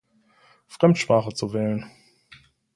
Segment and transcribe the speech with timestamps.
[0.67, 1.85] Fremdsprache zu wählen.